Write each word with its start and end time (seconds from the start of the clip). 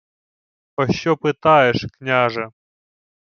—Пощо 0.75 1.17
питаєш, 1.17 1.85
княже? 1.91 2.49